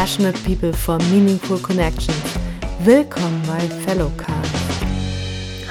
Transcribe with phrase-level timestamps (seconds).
[0.00, 2.38] passionate people for meaningful connections.
[2.84, 4.82] Willkommen bei Fellowcast.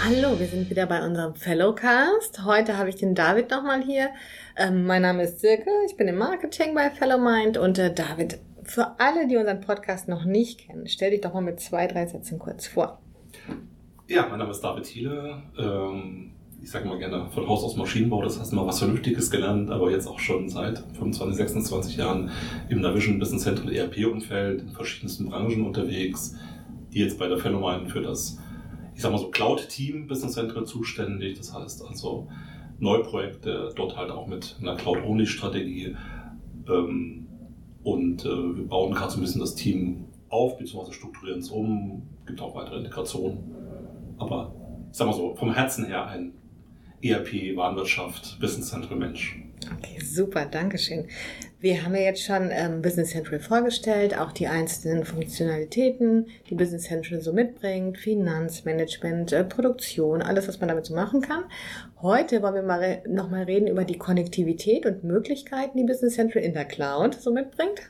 [0.06, 2.46] Hallo, wir sind wieder bei unserem Fellowcast.
[2.46, 4.12] Heute habe ich den David nochmal hier.
[4.56, 9.00] Ähm, mein Name ist Silke, ich bin im Marketing bei Fellowmind und äh, David, für
[9.00, 12.38] alle, die unseren Podcast noch nicht kennen, stell dich doch mal mit zwei, drei Sätzen
[12.38, 13.02] kurz vor.
[14.08, 15.42] Ja, mein Name ist David Thiele.
[15.58, 19.70] Ähm ich sage mal gerne, von Haus aus Maschinenbau, das heißt mal was Vernünftiges gelernt,
[19.70, 22.32] aber jetzt auch schon seit 25, 26 Jahren
[22.70, 26.36] im Navision Business Central ERP-Umfeld in verschiedensten Branchen unterwegs,
[26.94, 28.40] die jetzt bei der Phänomen für das,
[28.94, 32.28] ich sag mal so, Cloud-Team Business Central zuständig, das heißt also
[32.80, 35.96] Neuprojekte, dort halt auch mit einer Cloud-Only-Strategie.
[36.68, 37.28] Ähm,
[37.84, 42.04] und äh, wir bauen gerade so ein bisschen das Team auf, beziehungsweise strukturieren es um,
[42.26, 43.40] gibt auch weitere Integrationen,
[44.18, 44.54] aber
[44.92, 46.34] ich sag mal so, vom Herzen her ein
[47.02, 49.38] ERP, Warenwirtschaft, Business Central Mensch.
[49.78, 51.08] Okay, super, Dankeschön.
[51.60, 56.84] Wir haben ja jetzt schon ähm, Business Central vorgestellt, auch die einzelnen Funktionalitäten, die Business
[56.84, 61.44] Central so mitbringt, Finanzmanagement, äh, Produktion, alles, was man damit so machen kann.
[62.02, 66.54] Heute wollen wir mal nochmal reden über die Konnektivität und Möglichkeiten, die Business Central in
[66.54, 67.82] der Cloud so mitbringt.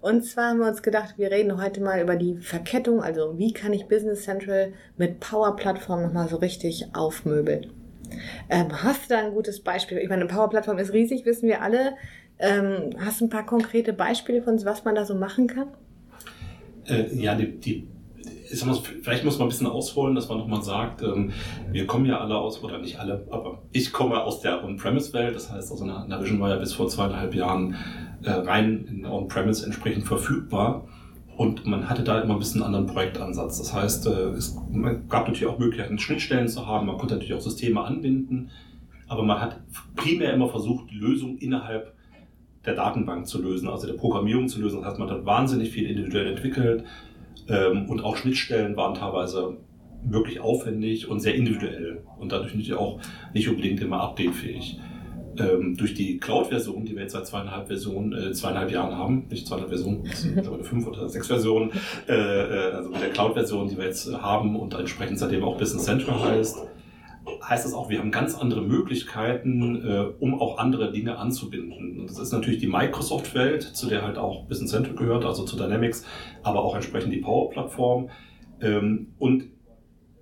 [0.00, 3.52] Und zwar haben wir uns gedacht, wir reden heute mal über die Verkettung, also wie
[3.52, 7.72] kann ich Business Central mit Power Plattform nochmal so richtig aufmöbeln.
[8.48, 9.98] Ähm, hast du da ein gutes Beispiel?
[9.98, 11.94] Ich meine, eine Power-Plattform ist riesig, wissen wir alle.
[12.38, 15.68] Ähm, hast du ein paar konkrete Beispiele von was man da so machen kann?
[16.86, 17.88] Äh, ja, die, die
[18.64, 21.32] mal, vielleicht muss man ein bisschen ausholen, dass man nochmal sagt, ähm,
[21.70, 25.34] wir kommen ja alle aus, oder nicht alle, aber ich komme aus der On-Premise-Welt.
[25.34, 27.76] Das heißt, also Navision war ja bis vor zweieinhalb Jahren
[28.22, 30.88] äh, rein in On-Premise entsprechend verfügbar.
[31.40, 33.56] Und man hatte da immer ein bisschen einen anderen Projektansatz.
[33.56, 34.58] Das heißt, äh, es
[35.08, 36.86] gab natürlich auch Möglichkeiten, Schnittstellen zu haben.
[36.86, 38.50] Man konnte natürlich auch Systeme anbinden.
[39.08, 39.58] Aber man hat
[39.96, 41.94] primär immer versucht, die Lösung innerhalb
[42.66, 44.80] der Datenbank zu lösen, also der Programmierung zu lösen.
[44.80, 46.84] Das heißt, man hat wahnsinnig viel individuell entwickelt.
[47.48, 49.56] Ähm, und auch Schnittstellen waren teilweise
[50.04, 52.02] wirklich aufwendig und sehr individuell.
[52.18, 53.00] Und dadurch natürlich auch
[53.32, 54.78] nicht unbedingt immer updatefähig
[55.38, 59.46] ähm, durch die Cloud-Version, die wir jetzt seit zweieinhalb Versionen, äh, zweieinhalb Jahren haben, nicht
[59.46, 60.04] zweieinhalb Versionen,
[60.62, 61.70] fünf oder sechs Versionen,
[62.08, 65.84] äh, äh, also mit der Cloud-Version, die wir jetzt haben und entsprechend seitdem auch Business
[65.84, 66.58] Central heißt,
[67.42, 72.00] heißt das auch, wir haben ganz andere Möglichkeiten, äh, um auch andere Dinge anzubinden.
[72.00, 75.56] Und das ist natürlich die Microsoft-Welt, zu der halt auch Business Central gehört, also zu
[75.56, 76.04] Dynamics,
[76.42, 78.10] aber auch entsprechend die Power-Plattform.
[78.60, 79.44] Ähm, und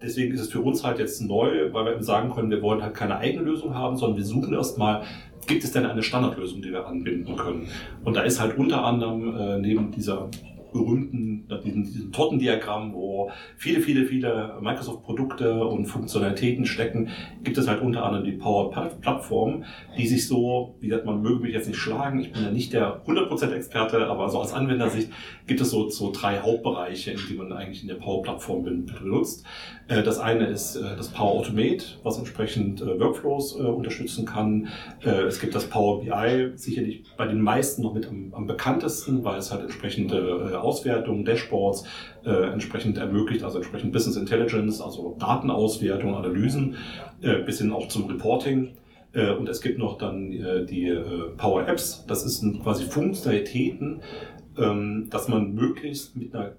[0.02, 2.82] deswegen ist es für uns halt jetzt neu, weil wir eben sagen können, wir wollen
[2.82, 5.02] halt keine eigene Lösung haben, sondern wir suchen erstmal,
[5.46, 7.68] gibt es denn eine Standardlösung, die wir anbinden können?
[8.04, 10.28] Und da ist halt unter anderem äh, neben dieser
[10.72, 17.08] berühmten, diesem, diesem Tortendiagramm, wo viele, viele, viele Microsoft-Produkte und Funktionalitäten stecken,
[17.42, 19.64] gibt es halt unter anderem die Power-Plattform,
[19.96, 22.72] die sich so, wie gesagt, man möge mich jetzt nicht schlagen, ich bin ja nicht
[22.72, 25.10] der 100% Experte, aber so aus Anwendersicht
[25.46, 29.44] gibt es so, so drei Hauptbereiche, in die man eigentlich in der Power-Plattform benutzt.
[29.88, 34.68] Äh, das eine ist äh, das Power Automate, was entsprechend äh, Workflows unterstützen kann.
[35.00, 39.38] Es gibt das Power BI, sicherlich bei den meisten noch mit am, am bekanntesten, weil
[39.38, 41.84] es halt entsprechende Auswertungen, Dashboards
[42.24, 46.76] entsprechend ermöglicht, also entsprechend Business Intelligence, also Datenauswertung, Analysen,
[47.46, 48.76] bis hin auch zum Reporting.
[49.14, 50.94] Und es gibt noch dann die
[51.38, 54.02] Power Apps, das sind quasi Funktionalitäten,
[54.58, 56.52] ähm, dass man möglichst mit einer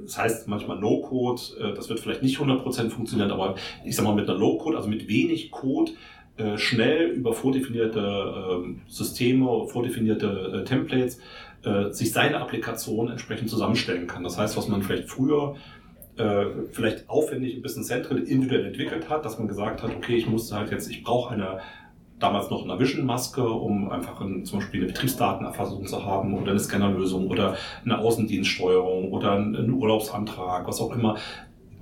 [0.00, 4.14] das heißt manchmal No-Code, äh, das wird vielleicht nicht 100% funktionieren, aber ich sag mal
[4.14, 5.94] mit einer Low-Code, also mit wenig Code, äh,
[6.56, 11.20] schnell über vordefinierte ähm, Systeme, vordefinierte äh, Templates
[11.90, 14.22] sich seine Applikation entsprechend zusammenstellen kann.
[14.22, 15.56] Das heißt, was man vielleicht früher
[16.70, 20.52] vielleicht aufwendig ein bisschen zentral individuell entwickelt hat, dass man gesagt hat, okay, ich muss
[20.52, 21.58] halt jetzt, ich brauche eine
[22.18, 26.60] damals noch eine Vision-Maske, um einfach ein, zum Beispiel eine Betriebsdatenerfassung zu haben oder eine
[26.60, 31.16] Scannerlösung oder eine Außendienststeuerung oder einen Urlaubsantrag, was auch immer.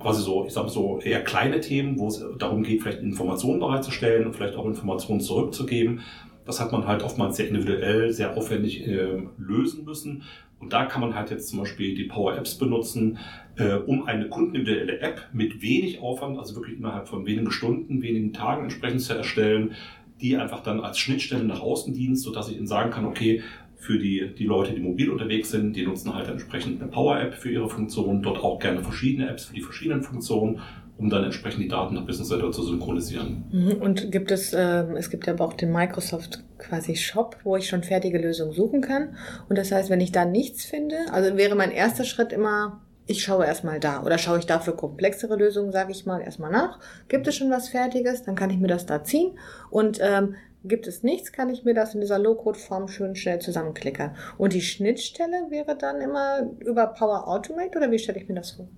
[0.07, 4.25] Quasi so, ich sage so eher kleine Themen, wo es darum geht, vielleicht Informationen bereitzustellen
[4.25, 6.03] und vielleicht auch Informationen zurückzugeben.
[6.45, 10.23] Das hat man halt oftmals sehr individuell, sehr aufwendig äh, lösen müssen.
[10.61, 13.19] Und da kann man halt jetzt zum Beispiel die Power Apps benutzen,
[13.57, 18.33] äh, um eine kundenindividuelle App mit wenig Aufwand, also wirklich innerhalb von wenigen Stunden, wenigen
[18.33, 19.73] Tagen entsprechend zu erstellen,
[20.21, 23.43] die einfach dann als Schnittstelle nach außen dient, sodass ich ihnen sagen kann, okay,
[23.77, 27.51] für die, die Leute, die mobil unterwegs sind, die nutzen halt entsprechend eine Power-App für
[27.51, 30.61] ihre Funktion, dort auch gerne verschiedene Apps für die verschiedenen Funktionen,
[30.99, 33.45] um dann entsprechend die Daten nach Business Center zu synchronisieren.
[33.53, 33.73] Mhm.
[33.83, 37.69] Und gibt es, äh, es gibt ja aber auch den Microsoft quasi Shop, wo ich
[37.69, 39.15] schon fertige Lösungen suchen kann.
[39.49, 43.23] Und das heißt, wenn ich da nichts finde, also wäre mein erster Schritt immer ich
[43.23, 46.81] schaue erstmal da oder schaue ich dafür komplexere Lösungen, sage ich mal, erstmal nach.
[47.09, 49.39] Gibt es schon was Fertiges, dann kann ich mir das da ziehen.
[49.71, 50.35] Und ähm,
[50.69, 54.17] Gibt es nichts, kann ich mir das in dieser Low-Code-Form schön schnell zusammenklickern.
[54.39, 58.53] Und die Schnittstelle wäre dann immer über Power Automate oder wie stelle ich mir das
[58.53, 58.69] vor?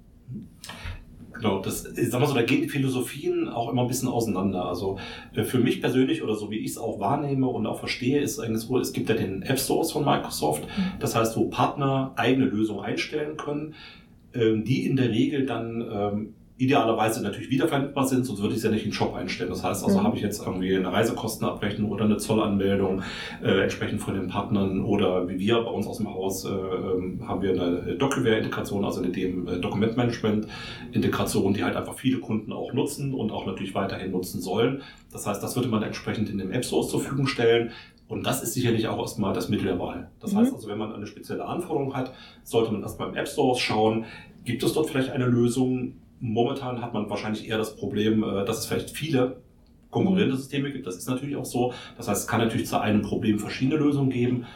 [1.38, 4.64] Genau, das, sag mal so, da gehen die Philosophien auch immer ein bisschen auseinander.
[4.64, 4.99] Also
[5.35, 8.41] äh, für mich persönlich oder so wie ich es auch wahrnehme und auch verstehe, ist
[8.41, 10.99] eigentlich so, es gibt ja den App Stores von Microsoft, mhm.
[10.99, 13.75] das heißt, wo Partner eigene Lösungen einstellen können,
[14.34, 18.64] ähm, die in der Regel dann ähm, idealerweise natürlich wiederverwendbar sind, sonst würde ich es
[18.64, 19.49] ja nicht in den Shop einstellen.
[19.49, 20.05] Das heißt also, mhm.
[20.05, 23.02] habe ich jetzt irgendwie eine Reisekostenabrechnung oder eine Zollanmeldung
[23.43, 27.22] äh, entsprechend von den Partnern oder wie wir bei uns aus dem Haus äh, ähm,
[27.28, 32.72] haben wir eine DocuWare-Integration, also eine dem äh, Dokumentmanagement-Integration, die halt einfach viele Kunden auch
[32.72, 34.82] nutzen und auch natürlich weiterhin nutzen sollen.
[35.12, 37.70] Das heißt, das würde man entsprechend in dem App Source zur Verfügung stellen.
[38.08, 40.10] Und das ist sicherlich auch erstmal das Mittel der Wahl.
[40.19, 40.38] Das mhm.
[40.38, 42.12] heißt also, wenn man eine spezielle Anforderung hat,
[42.43, 44.06] sollte man erstmal im App Source schauen,
[44.44, 48.59] gibt es dort vielleicht eine Lösung, Momentan hat man wahrscheinlich eher das Problem, äh, dass
[48.59, 49.43] es vielleicht viele
[49.91, 50.38] konkurrierende mhm.
[50.38, 50.87] Systeme gibt.
[50.87, 51.73] Das ist natürlich auch so.
[51.97, 54.47] Das heißt, es kann natürlich zu einem Problem verschiedene Lösungen geben.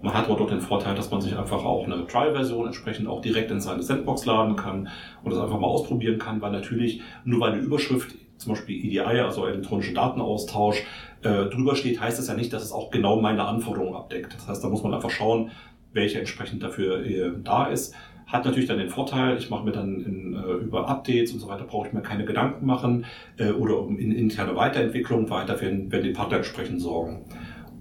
[0.00, 3.20] Man hat aber dort den Vorteil, dass man sich einfach auch eine Trial-Version entsprechend auch
[3.20, 4.88] direkt in seine Sandbox laden kann
[5.24, 9.00] und das einfach mal ausprobieren kann, weil natürlich nur weil eine Überschrift, zum Beispiel EDI,
[9.00, 10.84] also elektronische Datenaustausch,
[11.22, 14.34] äh, drüber steht, heißt es ja nicht, dass es auch genau meine Anforderungen abdeckt.
[14.34, 15.50] Das heißt, da muss man einfach schauen,
[15.92, 17.92] welche entsprechend dafür äh, da ist.
[18.28, 21.48] Hat natürlich dann den Vorteil, ich mache mir dann in, äh, über Updates und so
[21.48, 23.06] weiter, brauche ich mir keine Gedanken machen
[23.38, 27.24] äh, oder um in interne Weiterentwicklung weiter werden, werden die Partner entsprechend sorgen.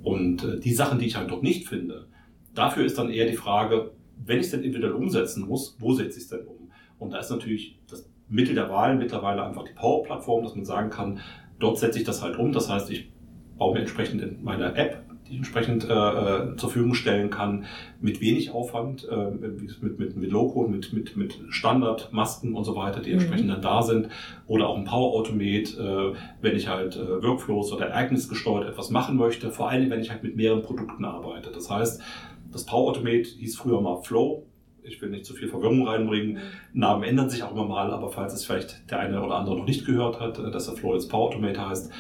[0.03, 2.07] Und äh, die Sachen, die ich halt dort nicht finde,
[2.53, 3.91] dafür ist dann eher die Frage,
[4.25, 6.71] wenn ich es denn individuell umsetzen muss, wo setze ich es denn um?
[6.97, 10.89] Und da ist natürlich das Mittel der Wahl mittlerweile einfach die Power-Plattform, dass man sagen
[10.89, 11.19] kann,
[11.59, 12.53] dort setze ich das halt um.
[12.53, 13.11] Das heißt, ich
[13.57, 17.65] baue mir entsprechend in meiner App entsprechend äh, äh, zur Verfügung stellen kann,
[18.01, 22.99] mit wenig Aufwand, äh, mit, mit, mit Low-Code, mit, mit, mit Standardmasken und so weiter,
[22.99, 23.19] die mhm.
[23.19, 24.09] entsprechend dann da sind.
[24.47, 29.17] Oder auch ein Power Automate, äh, wenn ich halt äh, Workflows oder ereignisgesteuert etwas machen
[29.17, 31.51] möchte, vor allem wenn ich halt mit mehreren Produkten arbeite.
[31.51, 32.01] Das heißt,
[32.51, 34.43] das Power Automate hieß früher mal Flow,
[34.87, 36.33] ich will nicht zu viel Verwirrung reinbringen.
[36.33, 36.39] Mhm.
[36.73, 39.65] Namen ändern sich auch immer mal, aber falls es vielleicht der eine oder andere noch
[39.65, 41.91] nicht gehört hat, äh, dass der Flow jetzt Power Automate heißt,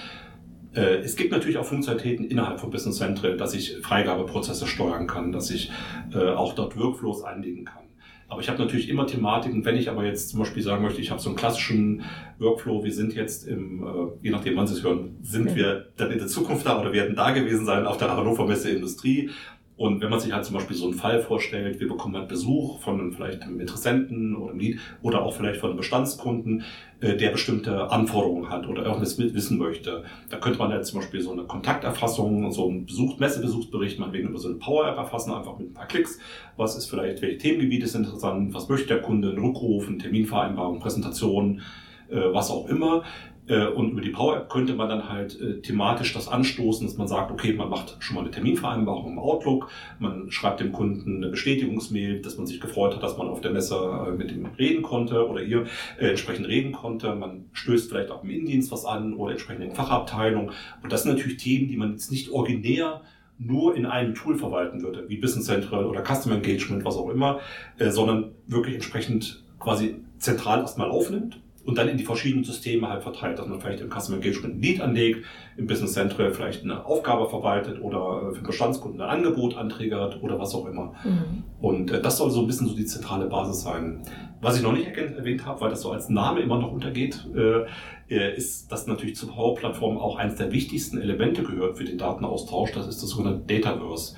[0.81, 5.49] es gibt natürlich auch Funktionalitäten innerhalb von Business Central, dass ich Freigabeprozesse steuern kann, dass
[5.49, 5.71] ich
[6.13, 7.83] äh, auch dort Workflows einlegen kann.
[8.29, 11.11] Aber ich habe natürlich immer Thematiken, wenn ich aber jetzt zum Beispiel sagen möchte, ich
[11.11, 12.03] habe so einen klassischen
[12.39, 13.87] Workflow, wir sind jetzt im, äh,
[14.21, 17.15] je nachdem wann Sie es hören, sind wir dann in der Zukunft da oder werden
[17.15, 19.29] da gewesen sein auf der Hannover Messe Industrie
[19.77, 22.79] und wenn man sich halt zum Beispiel so einen Fall vorstellt, wir bekommen halt Besuch
[22.79, 26.63] von einem, vielleicht einem Interessenten oder einem Lead oder auch vielleicht von einem Bestandskunden,
[26.99, 30.03] äh, der bestimmte Anforderungen hat oder irgendwas wissen möchte.
[30.31, 34.29] Da könnte man jetzt zum Beispiel so eine Kontakterfassung, so einen Besuch, Messebesuchsbericht man wegen
[34.29, 36.17] über so eine Power-App erfassen, einfach mit ein paar Klicks.
[36.55, 40.79] Was ist vielleicht, welche Themengebiete sind interessant, was möchte der Kunde, einen Rückruf, eine Terminvereinbarung,
[40.79, 41.61] Präsentation,
[42.09, 43.03] äh, was auch immer.
[43.47, 46.97] Äh, und über die Power App könnte man dann halt äh, thematisch das anstoßen, dass
[46.97, 51.17] man sagt, okay, man macht schon mal eine Terminvereinbarung im Outlook, man schreibt dem Kunden
[51.17, 54.47] eine Bestätigungsmail, dass man sich gefreut hat, dass man auf der Messe äh, mit ihm
[54.57, 55.65] reden konnte oder ihr
[55.97, 57.15] entsprechend reden konnte.
[57.15, 60.51] Man stößt vielleicht auch im Innendienst was an oder entsprechend in Fachabteilung.
[60.83, 63.01] Und das sind natürlich Themen, die man jetzt nicht originär
[63.39, 67.39] nur in einem Tool verwalten würde, wie Business Central oder Customer Engagement, was auch immer,
[67.77, 73.37] sondern wirklich entsprechend quasi zentral erstmal aufnimmt und dann in die verschiedenen Systeme halt verteilt,
[73.37, 75.25] dass man vielleicht im Customer Engagement ein Lead anlegt,
[75.57, 80.55] im Business Central vielleicht eine Aufgabe verwaltet oder für Bestandskunden ein Angebot anträgert oder was
[80.55, 80.93] auch immer.
[81.03, 81.43] Mhm.
[81.59, 84.01] Und äh, das soll so ein bisschen so die zentrale Basis sein.
[84.39, 87.65] Was ich noch nicht erwähnt habe, weil das so als Name immer noch untergeht, äh,
[88.09, 92.71] äh, ist, dass natürlich zur Power-Plattform auch eines der wichtigsten Elemente gehört für den Datenaustausch.
[92.71, 94.15] Das ist das sogenannte Dataverse.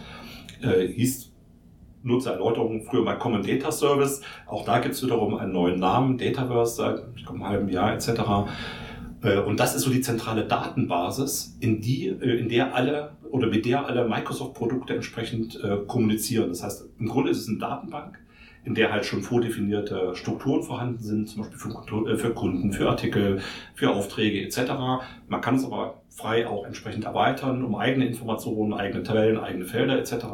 [0.62, 1.29] hieß
[2.04, 4.22] Nutzererläuterung, früher mal Common Data Service.
[4.48, 7.94] Auch da gibt es wiederum einen neuen Namen, Dataverse, seit ich glaube, einem halben Jahr
[7.94, 8.10] etc.
[9.22, 13.48] Äh, und das ist so die zentrale Datenbasis, in die, äh, in der alle oder
[13.48, 16.50] mit der alle Microsoft-Produkte entsprechend äh, kommunizieren.
[16.50, 18.20] Das heißt, im Grunde ist es eine Datenbank,
[18.70, 23.42] in der halt schon vordefinierte Strukturen vorhanden sind, zum Beispiel für, für Kunden, für Artikel,
[23.74, 24.72] für Aufträge etc.
[25.28, 29.98] Man kann es aber frei auch entsprechend erweitern um eigene Informationen, eigene Tabellen, eigene Felder
[29.98, 30.26] etc.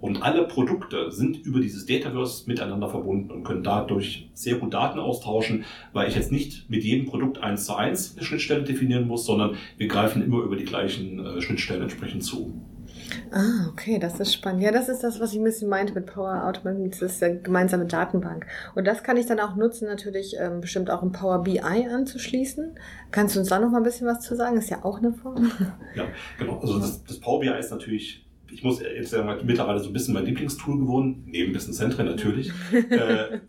[0.00, 5.00] Und alle Produkte sind über dieses Dataverse miteinander verbunden und können dadurch sehr gut Daten
[5.00, 9.26] austauschen, weil ich jetzt nicht mit jedem Produkt eins zu eins eine Schnittstelle definieren muss,
[9.26, 12.54] sondern wir greifen immer über die gleichen äh, Schnittstellen entsprechend zu.
[13.30, 14.62] Ah, okay, das ist spannend.
[14.62, 17.40] Ja, das ist das, was ich ein bisschen meinte mit Power Automate, das ist eine
[17.40, 18.46] gemeinsame Datenbank.
[18.74, 22.78] Und das kann ich dann auch nutzen, natürlich ähm, bestimmt auch im Power BI anzuschließen.
[23.10, 24.56] Kannst du uns da noch mal ein bisschen was zu sagen?
[24.56, 25.50] Ist ja auch eine Form.
[25.94, 26.06] Ja,
[26.38, 26.58] genau.
[26.58, 30.14] Also das, das Power BI ist natürlich ich muss jetzt sagen, mittlerweile so ein bisschen
[30.14, 32.52] mein Lieblingstool geworden, neben Business Central natürlich.
[32.72, 33.40] äh,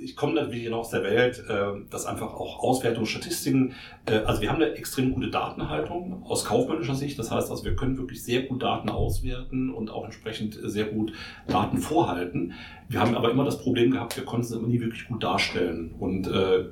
[0.00, 3.74] ich komme natürlich noch aus der Welt, äh, dass einfach auch Auswertungsstatistiken,
[4.06, 7.18] äh, also wir haben eine extrem gute Datenhaltung aus kaufmännischer Sicht.
[7.18, 11.12] Das heißt also, wir können wirklich sehr gut Daten auswerten und auch entsprechend sehr gut
[11.46, 12.52] Daten vorhalten.
[12.88, 15.94] Wir haben aber immer das Problem gehabt, wir konnten es immer nie wirklich gut darstellen.
[15.98, 16.66] Und äh,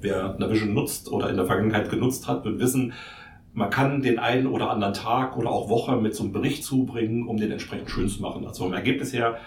[0.00, 2.92] wer Navision nutzt oder in der Vergangenheit genutzt hat, wird wissen,
[3.54, 7.26] man kann den einen oder anderen Tag oder auch Woche mit so einem Bericht zubringen,
[7.26, 8.46] um den entsprechend schön zu machen.
[8.46, 9.38] Also vom Ergebnis her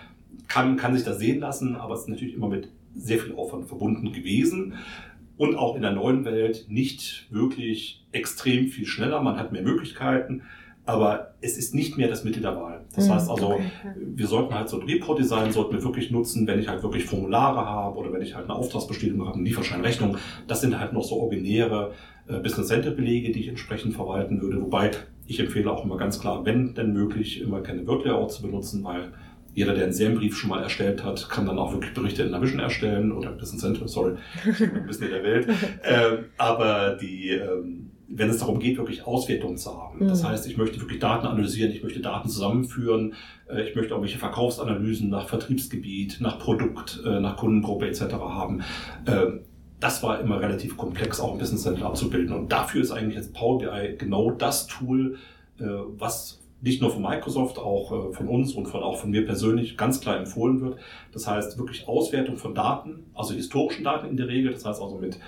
[0.48, 3.68] kann, kann sich das sehen lassen, aber es ist natürlich immer mit sehr viel Aufwand
[3.68, 4.74] verbunden gewesen
[5.38, 9.22] und auch in der neuen Welt nicht wirklich extrem viel schneller.
[9.22, 10.44] Man hat mehr Möglichkeiten,
[10.86, 12.86] aber es ist nicht mehr das Mittel der Wahl.
[12.96, 13.64] Das mhm, heißt also, okay.
[13.96, 17.66] wir sollten halt so ein Report-Design sollten wir wirklich nutzen, wenn ich halt wirklich Formulare
[17.66, 20.18] habe oder wenn ich halt eine Auftragsbestätigung habe, eine Lieferscheinrechnung.
[20.48, 21.94] Das sind halt noch so originäre
[22.28, 24.62] äh, Business Center Belege, die ich entsprechend verwalten würde.
[24.62, 24.92] Wobei
[25.28, 29.14] ich empfehle auch immer ganz klar, wenn denn möglich, immer keine Word-Layout zu benutzen, weil
[29.54, 32.60] jeder, der einen Serienbrief schon mal erstellt hat, kann dann auch wirklich Berichte in Navision
[32.60, 34.16] erstellen oder Business Center, sorry,
[34.46, 35.48] ein bisschen in der Welt.
[35.84, 40.08] Ähm, aber die, ähm, wenn es darum geht, wirklich Auswertungen zu haben.
[40.08, 40.28] Das mhm.
[40.28, 43.14] heißt, ich möchte wirklich Daten analysieren, ich möchte Daten zusammenführen,
[43.50, 48.14] äh, ich möchte auch welche Verkaufsanalysen nach Vertriebsgebiet, nach Produkt, äh, nach Kundengruppe etc.
[48.14, 48.62] haben.
[49.08, 49.42] Ähm,
[49.80, 52.36] das war immer relativ komplex, auch ein Business Center abzubilden.
[52.36, 55.18] Und dafür ist eigentlich jetzt Power BI genau das Tool,
[55.60, 55.64] äh,
[55.98, 59.78] was nicht nur von Microsoft, auch äh, von uns und von, auch von mir persönlich
[59.78, 60.78] ganz klar empfohlen wird.
[61.12, 64.98] Das heißt wirklich Auswertung von Daten, also historischen Daten in der Regel, das heißt also
[64.98, 65.20] mit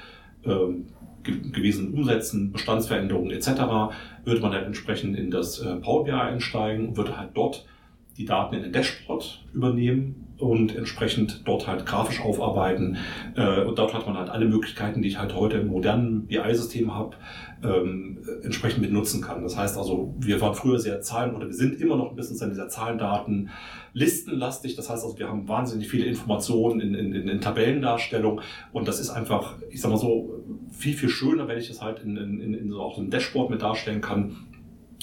[0.46, 0.88] ähm,
[1.24, 3.48] gewesenen Umsätzen, Bestandsveränderungen etc.,
[4.26, 7.66] würde man dann entsprechend in das äh, Power BI einsteigen und würde halt dort
[8.18, 12.98] die Daten in den Dashboard übernehmen und entsprechend dort halt grafisch aufarbeiten.
[13.36, 16.94] Äh, und dort hat man halt alle Möglichkeiten, die ich halt heute im modernen BI-System
[16.94, 17.16] habe,
[17.64, 19.42] ähm, entsprechend mit nutzen kann.
[19.44, 22.42] Das heißt also, wir waren früher sehr Zahlen oder wir sind immer noch ein bisschen
[22.42, 23.50] an dieser Zahlendaten
[23.94, 24.76] listenlastig.
[24.76, 29.10] Das heißt also, wir haben wahnsinnig viele Informationen in, in, in, Tabellendarstellung und das ist
[29.10, 32.70] einfach, ich sag mal so, viel, viel schöner, wenn ich es halt in, in, in
[32.70, 34.48] so auch einem Dashboard mit darstellen kann.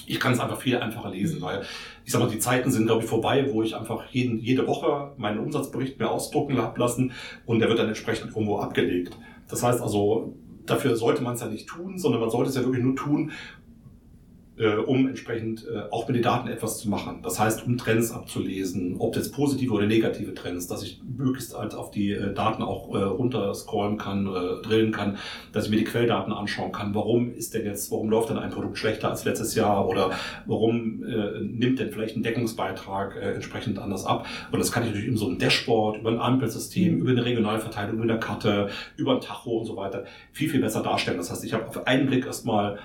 [0.07, 1.63] Ich kann es einfach viel einfacher lesen, weil
[2.05, 5.13] ich sag mal, die Zeiten sind, glaube ich, vorbei, wo ich einfach jeden, jede Woche
[5.17, 7.13] meinen Umsatzbericht mir ausdrucken lassen
[7.47, 9.17] und der wird dann entsprechend irgendwo abgelegt.
[9.49, 10.35] Das heißt also,
[10.67, 13.33] dafür sollte man es ja nicht tun, sondern man sollte es ja wirklich nur tun,
[14.61, 17.21] äh, um entsprechend äh, auch mit den Daten etwas zu machen.
[17.23, 21.75] Das heißt, um Trends abzulesen, ob jetzt positive oder negative Trends, dass ich möglichst halt
[21.75, 25.17] auf die äh, Daten auch äh, runter scrollen kann, äh, drillen kann,
[25.53, 26.95] dass ich mir die Quelldaten anschauen kann.
[26.95, 30.11] Warum ist denn jetzt, warum läuft denn ein Produkt schlechter als letztes Jahr oder
[30.47, 34.27] warum äh, nimmt denn vielleicht ein Deckungsbeitrag äh, entsprechend anders ab?
[34.53, 37.95] Und das kann ich natürlich in so einem Dashboard, über ein Ampelsystem, über eine Regionalverteilung,
[37.95, 41.17] über eine Karte, über ein Tacho und so weiter viel, viel besser darstellen.
[41.17, 42.79] Das heißt, ich habe auf einen Blick erstmal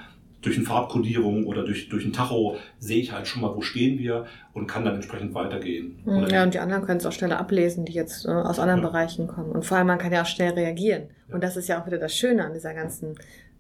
[0.46, 3.98] durch eine Farbkodierung oder durch, durch ein Tacho sehe ich halt schon mal, wo stehen
[3.98, 6.00] wir und kann dann entsprechend weitergehen.
[6.06, 8.82] Mhm, ja, und die anderen können es auch schneller ablesen, die jetzt äh, aus anderen
[8.82, 8.88] ja.
[8.90, 9.52] Bereichen kommen.
[9.52, 11.10] Und vor allem, man kann ja auch schnell reagieren.
[11.28, 11.36] Ja.
[11.36, 13.16] Und das ist ja auch wieder das Schöne an dieser ganzen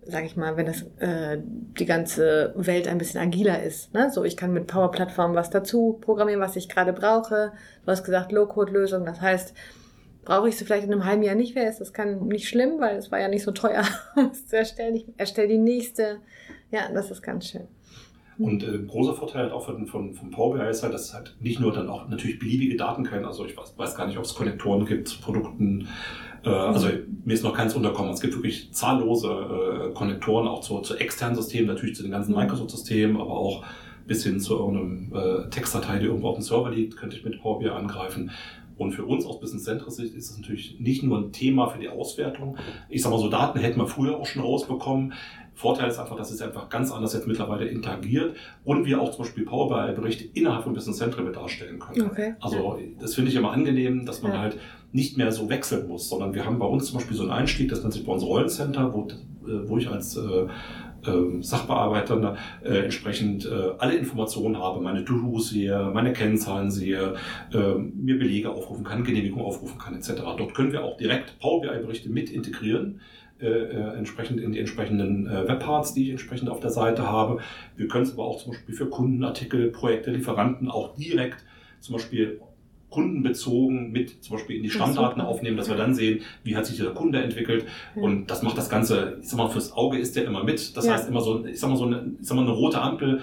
[0.07, 3.91] sage ich mal, wenn das äh, die ganze Welt ein bisschen agiler ist.
[3.91, 4.11] Ne?
[4.11, 7.53] So, ich kann mit Power Plattform was dazu programmieren, was ich gerade brauche.
[7.83, 9.55] Du hast gesagt Low-Code-Lösung, das heißt,
[10.25, 12.79] brauche ich sie vielleicht in einem halben Jahr nicht mehr, ist das kann nicht schlimm,
[12.79, 13.83] weil es war ja nicht so teuer,
[14.15, 14.95] um es zu erstellen.
[14.95, 16.17] Ich erstelle die nächste
[16.75, 17.67] ja, das ist ganz schön.
[18.37, 21.13] Und äh, großer Vorteil halt auch von, von, von Power BI ist halt, dass es
[21.13, 23.23] halt nicht nur dann auch natürlich beliebige Daten können.
[23.23, 25.87] Also ich weiß, weiß gar nicht, ob es Konnektoren gibt zu Produkten.
[26.43, 26.89] Äh, also
[27.23, 28.11] mir ist noch keins unterkommen.
[28.11, 32.35] Es gibt wirklich zahllose äh, Konnektoren auch zu, zu externen Systemen, natürlich zu den ganzen.
[32.35, 33.63] Microsoft-Systemen, aber auch
[34.05, 37.41] bis hin zu irgendeinem äh, Textdatei, die irgendwo auf dem Server liegt, könnte ich mit
[37.41, 38.31] Power BI angreifen.
[38.77, 41.79] Und für uns aus Business Centris Sicht ist es natürlich nicht nur ein Thema für
[41.79, 42.57] die Auswertung.
[42.89, 45.13] Ich sag mal so, Daten hätten wir früher auch schon rausbekommen.
[45.53, 49.23] Vorteil ist einfach, dass es einfach ganz anders jetzt mittlerweile interagiert und wir auch zum
[49.23, 52.09] Beispiel Power BI-Berichte innerhalb von Business Central darstellen können.
[52.09, 52.35] Okay.
[52.41, 54.39] Also das finde ich immer angenehm, dass man ja.
[54.39, 54.57] halt
[54.91, 57.69] nicht mehr so wechseln muss, sondern wir haben bei uns zum Beispiel so einen Einstieg,
[57.69, 59.07] das nennt sich bei uns Rollencenter, wo,
[59.47, 65.91] wo ich als äh, äh, Sachbearbeiter äh, entsprechend äh, alle Informationen habe, meine To-Dos sehe,
[65.93, 67.15] meine Kennzahlen sehe,
[67.53, 70.13] äh, mir Belege aufrufen kann, Genehmigung aufrufen kann etc.
[70.37, 73.01] Dort können wir auch direkt Power BI-Berichte mit integrieren
[73.39, 77.39] äh, äh, entsprechend in die entsprechenden äh, Webparts, die ich entsprechend auf der Seite habe.
[77.75, 81.43] Wir können es aber auch zum Beispiel für Kundenartikel, Projekte, Lieferanten auch direkt
[81.81, 82.39] zum Beispiel
[82.95, 86.77] kundenbezogen mit zum Beispiel in die Stammdaten aufnehmen, dass wir dann sehen, wie hat sich
[86.77, 87.65] der Kunde entwickelt.
[87.93, 90.77] Und das macht das Ganze, ich sag mal, fürs Auge ist der immer mit.
[90.77, 90.93] Das ja.
[90.93, 93.21] heißt immer so, ich sag mal so eine, ich sag mal eine rote Ampel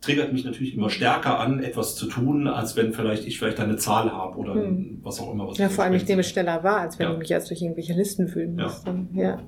[0.00, 3.76] triggert mich natürlich immer stärker an, etwas zu tun, als wenn vielleicht ich vielleicht eine
[3.76, 5.00] Zahl habe oder hm.
[5.02, 5.48] was auch immer.
[5.48, 7.12] Was ja, vor allem ich nehme es schneller wahr, als wenn ja.
[7.12, 8.84] ich mich jetzt durch irgendwelche Listen fühlen muss.
[9.14, 9.22] Ja.
[9.22, 9.42] ja.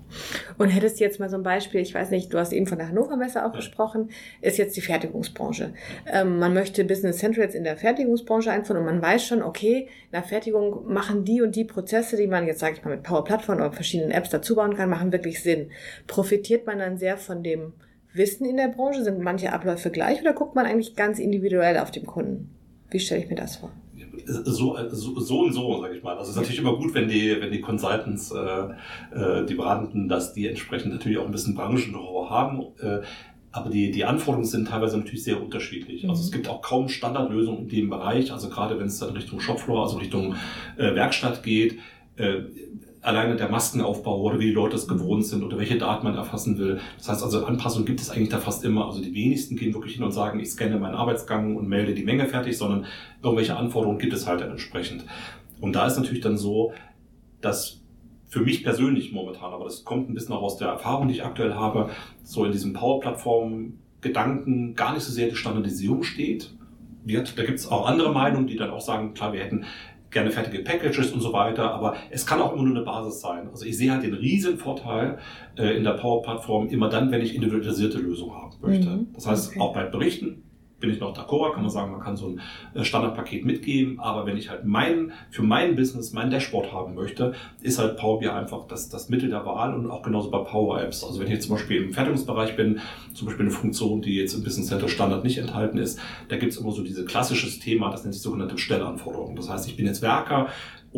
[0.56, 2.78] Und hättest du jetzt mal so ein Beispiel, ich weiß nicht, du hast eben von
[2.78, 3.56] der Hannover Messe auch ja.
[3.56, 5.74] gesprochen, ist jetzt die Fertigungsbranche.
[6.06, 9.88] Ähm, man möchte Business Central jetzt in der Fertigungsbranche einführen und man weiß schon, okay,
[10.06, 13.02] in der Fertigung machen die und die Prozesse, die man jetzt, sage ich mal, mit
[13.02, 15.70] Power Plattform oder verschiedenen Apps dazu bauen kann, machen wirklich Sinn.
[16.06, 17.74] Profitiert man dann sehr von dem
[18.12, 19.04] Wissen in der Branche?
[19.04, 22.50] Sind manche Abläufe gleich oder guckt man eigentlich ganz individuell auf den Kunden?
[22.90, 23.70] Wie stelle ich mir das vor?
[24.26, 26.16] So, so, so und so, sage ich mal.
[26.16, 30.08] Also es ist natürlich immer gut, wenn die, wenn die Consultants, äh, äh, die Beratenden,
[30.08, 32.66] dass die entsprechend natürlich auch ein bisschen Branchen-Know-how haben.
[32.80, 33.00] Äh,
[33.52, 36.08] aber die, die Anforderungen sind teilweise natürlich sehr unterschiedlich.
[36.08, 36.34] Also es mhm.
[36.34, 38.32] gibt auch kaum Standardlösungen in dem Bereich.
[38.32, 40.34] Also gerade wenn es dann Richtung Shopfloor, also Richtung
[40.76, 41.78] äh, Werkstatt geht,
[42.16, 42.40] äh,
[43.08, 46.58] alleine der Maskenaufbau oder wie die Leute es gewohnt sind oder welche Daten man erfassen
[46.58, 46.80] will.
[46.98, 48.86] Das heißt also, Anpassungen gibt es eigentlich da fast immer.
[48.86, 52.04] Also die wenigsten gehen wirklich hin und sagen, ich scanne meinen Arbeitsgang und melde die
[52.04, 52.86] Menge fertig, sondern
[53.22, 55.04] irgendwelche Anforderungen gibt es halt dann entsprechend.
[55.60, 56.72] Und da ist natürlich dann so,
[57.40, 57.80] dass
[58.28, 61.24] für mich persönlich momentan, aber das kommt ein bisschen auch aus der Erfahrung, die ich
[61.24, 61.90] aktuell habe,
[62.22, 66.54] so in diesem Power-Plattform-Gedanken gar nicht so sehr die Standardisierung steht.
[67.06, 69.64] Da gibt es auch andere Meinungen, die dann auch sagen, klar, wir hätten
[70.10, 73.48] gerne fertige Packages und so weiter, aber es kann auch immer nur eine Basis sein.
[73.50, 75.18] Also ich sehe halt den riesen Vorteil
[75.56, 78.88] äh, in der Power-Plattform immer dann, wenn ich individualisierte Lösungen haben möchte.
[78.88, 79.08] Mhm.
[79.14, 79.60] Das heißt, okay.
[79.60, 80.47] auch bei Berichten
[80.80, 82.40] bin ich noch d'accord, kann man sagen, man kann so ein
[82.74, 87.34] äh, Standardpaket mitgeben, aber wenn ich halt mein, für mein Business mein Dashboard haben möchte,
[87.62, 90.80] ist halt Power BI einfach das, das Mittel der Wahl und auch genauso bei Power
[90.80, 91.04] Apps.
[91.04, 92.80] Also wenn ich jetzt zum Beispiel im Fertigungsbereich bin,
[93.14, 96.52] zum Beispiel eine Funktion, die jetzt im Business Center Standard nicht enthalten ist, da gibt
[96.52, 99.36] es immer so dieses klassisches Thema, das nennt sich sogenannte Stellanforderungen.
[99.36, 100.48] Das heißt, ich bin jetzt Werker,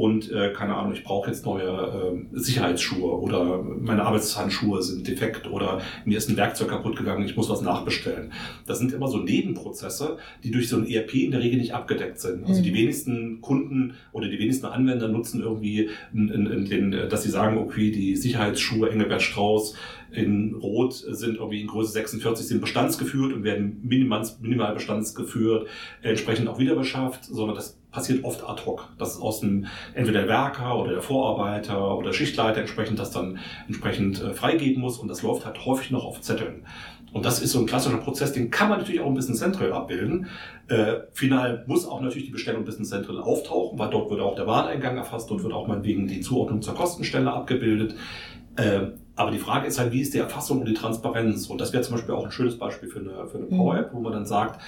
[0.01, 5.47] und äh, keine Ahnung, ich brauche jetzt neue äh, Sicherheitsschuhe oder meine Arbeitshandschuhe sind defekt
[5.51, 8.33] oder mir ist ein Werkzeug kaputt gegangen, ich muss was nachbestellen.
[8.67, 12.19] Das sind immer so Nebenprozesse, die durch so ein ERP in der Regel nicht abgedeckt
[12.19, 12.47] sind.
[12.47, 12.65] Also mhm.
[12.65, 17.31] die wenigsten Kunden oder die wenigsten Anwender nutzen irgendwie, in, in, in den, dass sie
[17.31, 19.75] sagen, okay, die Sicherheitsschuhe Engelbert Strauß
[20.13, 25.69] in Rot sind irgendwie in Größe 46 sind bestandsgeführt und werden minimal, minimal bestandsgeführt,
[26.03, 30.29] entsprechend auch wieder beschafft, sondern das passiert oft ad hoc, dass aus dem entweder der
[30.29, 35.23] Werker oder der Vorarbeiter oder Schichtleiter entsprechend das dann entsprechend äh, freigeben muss und das
[35.23, 36.65] läuft halt häufig noch auf Zetteln.
[37.13, 39.73] Und das ist so ein klassischer Prozess, den kann man natürlich auch ein bisschen Central
[39.73, 40.29] abbilden.
[40.69, 44.47] Äh, final muss auch natürlich die Bestellung Business Central auftauchen, weil dort wird auch der
[44.47, 47.97] Wareneingang erfasst, dort wird auch meinetwegen die Zuordnung zur Kostenstelle abgebildet.
[48.57, 51.49] Äh, aber die Frage ist halt, wie ist die Erfassung und die Transparenz?
[51.49, 53.57] Und das wäre zum Beispiel auch ein schönes Beispiel für eine, für eine mhm.
[53.57, 54.61] Power App, wo man dann sagt,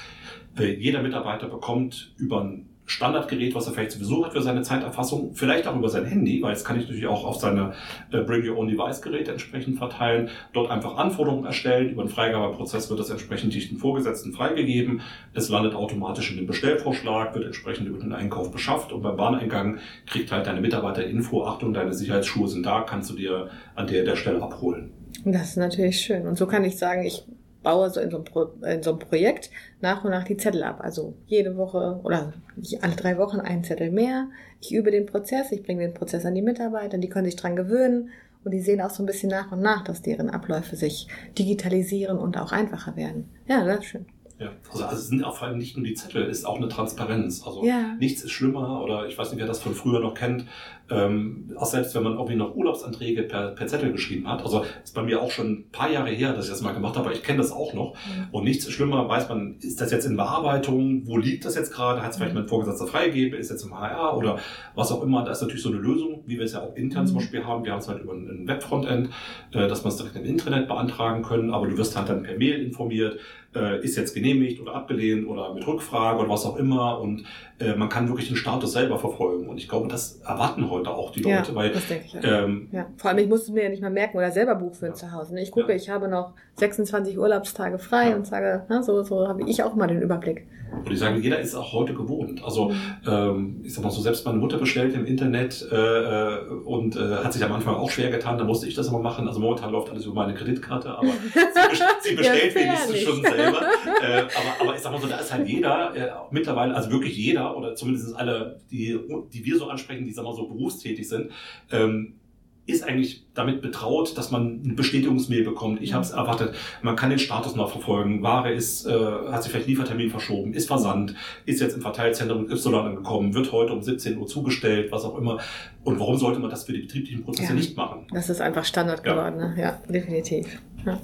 [0.59, 5.35] äh, jeder Mitarbeiter bekommt über ein Standardgerät, was er vielleicht sowieso hat für seine Zeiterfassung,
[5.35, 7.73] vielleicht auch über sein Handy, weil jetzt kann ich natürlich auch auf seine
[8.11, 12.91] äh, Bring Your Own Device Geräte entsprechend verteilen, dort einfach Anforderungen erstellen, über den Freigabeprozess
[12.91, 15.01] wird das entsprechend durch den Vorgesetzten freigegeben,
[15.33, 19.79] es landet automatisch in den Bestellvorschlag, wird entsprechend über den Einkauf beschafft und beim Bahneingang
[20.07, 24.05] kriegt halt deine Mitarbeiter Info, Achtung, deine Sicherheitsschuhe sind da, kannst du dir an der,
[24.05, 24.93] der Stelle abholen.
[25.25, 26.27] Das ist natürlich schön.
[26.27, 27.25] Und so kann ich sagen, ich
[27.63, 30.63] baue so in so, einem Pro, in so einem Projekt nach und nach die Zettel
[30.63, 30.81] ab.
[30.83, 32.33] Also jede Woche oder
[32.81, 34.29] alle drei Wochen ein Zettel mehr.
[34.61, 37.57] Ich übe den Prozess, ich bringe den Prozess an die Mitarbeiter, die können sich dran
[37.57, 38.11] gewöhnen
[38.45, 42.19] und die sehen auch so ein bisschen nach und nach, dass deren Abläufe sich digitalisieren
[42.19, 43.29] und auch einfacher werden.
[43.47, 44.07] Ja, das ist schön.
[44.39, 46.57] Ja, also, also es sind auch vor allem nicht nur die Zettel, es ist auch
[46.57, 47.47] eine Transparenz.
[47.47, 47.95] Also ja.
[48.01, 50.47] nichts ist schlimmer oder ich weiß nicht, wer das von früher noch kennt,
[50.91, 54.43] ähm, auch selbst wenn man irgendwie noch Urlaubsanträge per, per Zettel geschrieben hat.
[54.43, 56.97] Also ist bei mir auch schon ein paar Jahre her, dass ich das mal gemacht
[56.97, 57.95] habe, aber ich kenne das auch noch.
[57.95, 58.29] Mhm.
[58.33, 62.03] Und nichts schlimmer, weiß man, ist das jetzt in Bearbeitung, wo liegt das jetzt gerade,
[62.03, 62.41] hat es vielleicht mhm.
[62.41, 64.39] mein Vorgesetzter freigegeben, ist jetzt im HR oder
[64.75, 65.25] was auch immer.
[65.25, 67.09] Da ist natürlich so eine Lösung, wie wir es ja auch intern mhm.
[67.09, 67.65] zum Beispiel haben.
[67.65, 69.11] Wir haben es halt über ein Webfrontend,
[69.53, 72.37] äh, dass man es direkt im Internet beantragen können, aber du wirst halt dann per
[72.37, 73.19] Mail informiert,
[73.55, 77.01] äh, ist jetzt genehmigt oder abgelehnt oder mit Rückfrage oder was auch immer.
[77.01, 77.25] Und
[77.59, 79.49] äh, man kann wirklich den Status selber verfolgen.
[79.49, 81.51] Und ich glaube, das erwarten heute auch die Leute.
[81.51, 82.17] Ja, weil, das denke ich.
[82.23, 82.87] Ähm, ja.
[82.97, 84.97] Vor allem, ich muss es mir ja nicht mal merken oder selber Buch führen ja.
[84.97, 85.35] zu Hause.
[85.35, 85.43] Ne?
[85.43, 85.77] Ich gucke, ja.
[85.77, 89.87] ich habe noch 26 Urlaubstage frei und sage, na, so, so habe ich auch mal
[89.87, 90.47] den Überblick.
[90.73, 92.43] Und ich sage, jeder ist auch heute gewohnt.
[92.45, 92.77] Also mhm.
[93.07, 97.17] ähm, ich sag mal so, selbst meine Mutter bestellt im Internet äh, äh, und äh,
[97.17, 99.29] hat sich am Anfang auch schwer getan, da musste ich das immer machen.
[99.29, 101.09] Also momentan läuft alles über meine Kreditkarte, aber
[102.03, 103.61] sie, bestellt wenigstens schon selber.
[104.03, 107.17] äh, aber, aber ich sag mal so, da ist halt jeder, äh, mittlerweile, also wirklich
[107.17, 108.99] jeder, oder zumindest alle, die,
[109.33, 111.31] die wir so ansprechen, die sag mal so berufstätig sind,
[111.71, 112.15] ähm,
[112.65, 115.83] ist eigentlich damit betraut, dass man eine Bestätigungsmail bekommt.
[115.83, 115.95] Ich mhm.
[115.95, 116.55] habe es erwartet.
[116.83, 118.23] Man kann den Status noch verfolgen.
[118.23, 122.75] Ware ist, äh, hat sich vielleicht Liefertermin verschoben, ist versandt, ist jetzt im Verteilzentrum Y
[122.75, 125.39] angekommen, wird heute um 17 Uhr zugestellt, was auch immer.
[125.83, 127.55] Und warum sollte man das für die betrieblichen Prozesse ja.
[127.55, 128.07] nicht machen?
[128.13, 129.41] Das ist einfach Standard geworden.
[129.41, 129.61] Ja, ne?
[129.61, 130.61] ja definitiv.
[130.87, 131.01] Ja.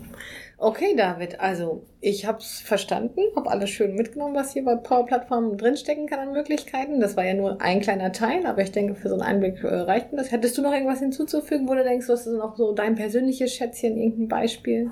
[0.60, 5.06] Okay, David, also ich habe es verstanden, habe alles schön mitgenommen, was hier bei Power
[5.06, 6.98] Plattform drinstecken kann an Möglichkeiten.
[6.98, 9.68] Das war ja nur ein kleiner Teil, aber ich denke, für so einen Einblick äh,
[9.68, 10.32] reicht das.
[10.32, 13.96] Hättest du noch irgendwas hinzuzufügen, wo du denkst, was ist noch so dein persönliches Schätzchen,
[13.96, 14.90] irgendein Beispiel?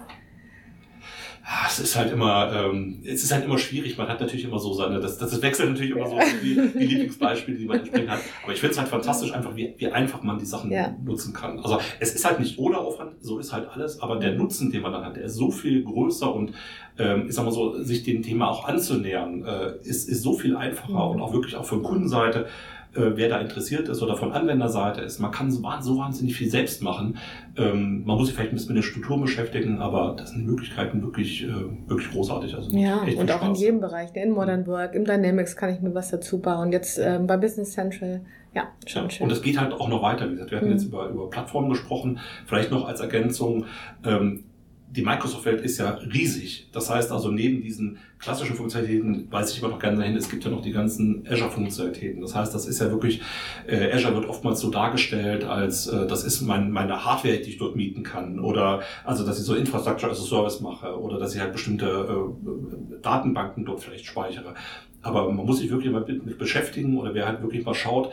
[1.48, 3.96] Ah, es ist halt immer, ähm, es ist halt immer schwierig.
[3.96, 7.56] Man hat natürlich immer so seine, das, das wechselt natürlich immer so die, die Lieblingsbeispiele,
[7.56, 8.18] die man entsprechend hat.
[8.42, 10.96] Aber ich finde es halt fantastisch, einfach wie, wie einfach man die Sachen ja.
[11.04, 11.60] nutzen kann.
[11.60, 14.82] Also es ist halt nicht ohne Aufwand, so ist halt alles, aber der Nutzen, den
[14.82, 16.50] man dann hat, der ist so viel größer und
[16.98, 20.56] ähm, ich sag mal so, sich dem Thema auch anzunähern, äh, ist, ist so viel
[20.56, 21.12] einfacher mhm.
[21.12, 22.48] und auch wirklich auch von Kundenseite
[22.96, 25.18] äh, wer da interessiert ist oder von Anwenderseite ist.
[25.18, 27.18] Man kann so, so wahnsinnig viel selbst machen.
[27.56, 30.46] Ähm, man muss sich vielleicht ein bisschen mit der Struktur beschäftigen, aber das sind die
[30.46, 32.54] Möglichkeiten wirklich, äh, wirklich großartig.
[32.54, 33.48] Also ja, und auch Spaß.
[33.48, 34.14] in jedem Bereich.
[34.14, 34.22] Ne?
[34.22, 36.72] In Modern Work, im Dynamics kann ich mir was dazu bauen.
[36.72, 38.22] Jetzt ähm, bei Business Central.
[38.54, 39.24] Ja, schon ja, schön.
[39.24, 40.26] Und es geht halt auch noch weiter.
[40.28, 40.72] Wie gesagt, wir hatten mhm.
[40.72, 42.18] jetzt über, über Plattformen gesprochen.
[42.46, 43.66] Vielleicht noch als Ergänzung.
[44.04, 44.44] Ähm,
[44.88, 46.68] die Microsoft-Welt ist ja riesig.
[46.72, 50.44] Das heißt also, neben diesen klassischen Funktionalitäten weise ich immer noch gerne dahin, es gibt
[50.44, 52.20] ja noch die ganzen Azure-Funktionalitäten.
[52.20, 53.20] Das heißt, das ist ja wirklich,
[53.66, 57.58] äh, Azure wird oftmals so dargestellt, als äh, das ist mein, meine Hardware, die ich
[57.58, 58.38] dort mieten kann.
[58.38, 61.86] Oder also, dass ich so Infrastructure as a Service mache oder dass ich halt bestimmte
[61.86, 64.54] äh, Datenbanken dort vielleicht speichere.
[65.02, 68.12] Aber man muss sich wirklich mal mit beschäftigen oder wer halt wirklich mal schaut,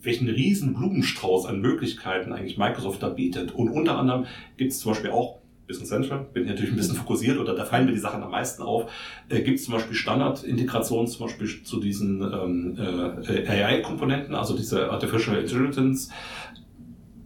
[0.00, 3.52] welchen riesen Blumenstrauß an Möglichkeiten eigentlich Microsoft da bietet.
[3.52, 6.96] Und unter anderem gibt es zum Beispiel auch Business Central, bin hier natürlich ein bisschen
[6.96, 8.90] fokussiert oder da fallen mir die Sachen am meisten auf.
[9.28, 14.90] Äh, Gibt es zum Beispiel Standardintegrationen zum Beispiel zu diesen ähm, äh, AI-Komponenten, also diese
[14.90, 16.10] Artificial Intelligence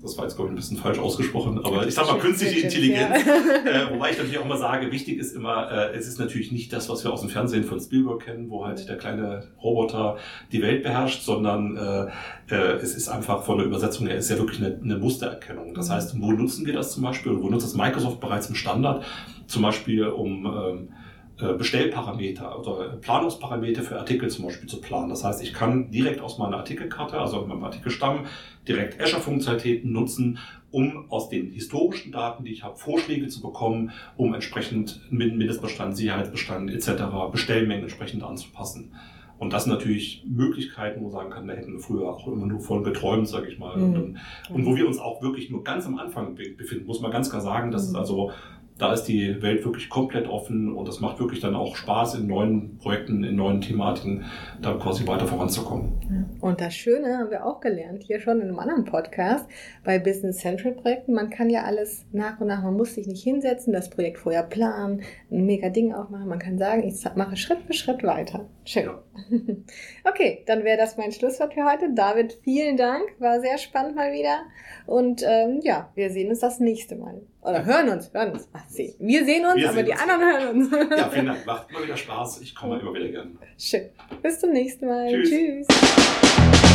[0.06, 3.24] das war jetzt, glaube ich, ein bisschen falsch ausgesprochen, aber ich sag mal künstliche Intelligenz.
[3.26, 3.36] Ja.
[3.66, 6.72] Äh, wobei ich natürlich auch immer sage, wichtig ist immer, äh, es ist natürlich nicht
[6.72, 10.16] das, was wir aus dem Fernsehen von Spielberg kennen, wo halt der kleine Roboter
[10.52, 14.38] die Welt beherrscht, sondern äh, äh, es ist einfach von der Übersetzung her, ist ja
[14.38, 15.74] wirklich eine, eine Mustererkennung.
[15.74, 15.92] Das mhm.
[15.92, 17.40] heißt, wo nutzen wir das zum Beispiel?
[17.40, 19.04] Wo nutzt das Microsoft bereits im Standard?
[19.46, 21.05] Zum Beispiel um ähm, äh,
[21.36, 25.10] Bestellparameter oder Planungsparameter für Artikel zum Beispiel zu planen.
[25.10, 28.26] Das heißt, ich kann direkt aus meiner Artikelkarte, also in meinem Artikelstamm,
[28.66, 30.38] direkt Azure-Funktionalitäten nutzen,
[30.70, 36.70] um aus den historischen Daten, die ich habe, Vorschläge zu bekommen, um entsprechend Mindestbestand, Sicherheitsbestand
[36.70, 38.92] etc., Bestellmengen entsprechend anzupassen.
[39.38, 42.46] Und das sind natürlich Möglichkeiten, wo man sagen kann, da hätten wir früher auch immer
[42.46, 43.76] nur von geträumt, sage ich mal.
[43.76, 43.94] Mhm.
[43.94, 44.18] Und,
[44.50, 47.42] und, wo wir uns auch wirklich nur ganz am Anfang befinden, muss man ganz klar
[47.42, 47.90] sagen, dass mhm.
[47.90, 48.32] es also
[48.78, 52.26] da ist die Welt wirklich komplett offen und es macht wirklich dann auch Spaß, in
[52.26, 54.24] neuen Projekten, in neuen Thematiken
[54.60, 56.36] da quasi weiter voranzukommen.
[56.40, 59.46] Und das Schöne haben wir auch gelernt, hier schon in einem anderen Podcast,
[59.82, 63.22] bei Business Central Projekten, man kann ja alles nach und nach, man muss sich nicht
[63.22, 67.62] hinsetzen, das Projekt vorher planen, ein mega Ding aufmachen, man kann sagen, ich mache Schritt
[67.66, 68.46] für Schritt weiter.
[68.64, 68.84] Schön.
[68.84, 69.02] Ja.
[70.04, 71.92] Okay, dann wäre das mein Schlusswort für heute.
[71.92, 74.42] David, vielen Dank, war sehr spannend mal wieder
[74.86, 77.22] und ähm, ja, wir sehen uns das nächste Mal.
[77.46, 78.48] Oder hören uns, hören uns.
[78.52, 78.94] Ach, sehen.
[78.98, 80.00] Wir sehen uns, Wir aber sehen die uns.
[80.02, 80.90] anderen hören uns.
[80.98, 81.46] Ja, vielen Dank.
[81.46, 82.40] Macht immer wieder Spaß.
[82.40, 83.30] Ich komme immer wieder gerne.
[83.56, 83.88] Schön.
[84.20, 85.22] Bis zum nächsten Mal.
[85.22, 85.66] Tschüss.
[85.68, 86.65] Tschüss.